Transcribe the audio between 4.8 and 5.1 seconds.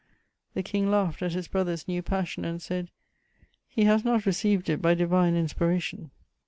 by